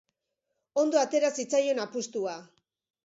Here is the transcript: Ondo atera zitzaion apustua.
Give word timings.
Ondo 0.83 0.97
atera 1.01 1.31
zitzaion 1.43 1.83
apustua. 1.85 2.35